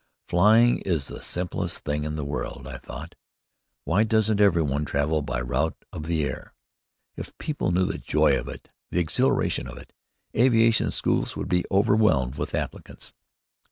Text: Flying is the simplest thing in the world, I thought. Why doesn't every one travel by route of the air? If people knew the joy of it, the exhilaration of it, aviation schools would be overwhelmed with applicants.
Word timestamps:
Flying 0.27 0.79
is 0.79 1.05
the 1.09 1.21
simplest 1.21 1.83
thing 1.83 2.05
in 2.05 2.15
the 2.15 2.25
world, 2.25 2.65
I 2.65 2.79
thought. 2.79 3.13
Why 3.83 4.03
doesn't 4.03 4.41
every 4.41 4.63
one 4.63 4.83
travel 4.83 5.21
by 5.21 5.39
route 5.41 5.77
of 5.93 6.07
the 6.07 6.23
air? 6.25 6.55
If 7.15 7.37
people 7.37 7.69
knew 7.71 7.85
the 7.85 7.99
joy 7.99 8.35
of 8.35 8.47
it, 8.47 8.71
the 8.89 8.97
exhilaration 8.97 9.67
of 9.67 9.77
it, 9.77 9.93
aviation 10.35 10.89
schools 10.89 11.35
would 11.37 11.47
be 11.49 11.65
overwhelmed 11.69 12.33
with 12.39 12.55
applicants. 12.55 13.13